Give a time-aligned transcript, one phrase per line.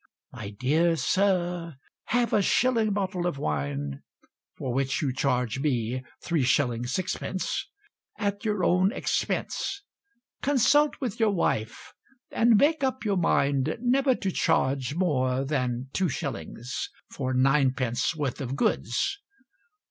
[0.31, 4.01] My dear Sir, Have a shilling bottle of wine
[4.57, 6.87] (For which you charge me 3s.
[6.89, 7.65] 6d.)
[8.17, 9.83] At your own expense,
[10.41, 11.93] Consult with your wife,
[12.31, 16.87] And make up your mind Never to charge More than 2s.
[17.11, 18.15] For 9d.
[18.17, 19.19] worth of goods.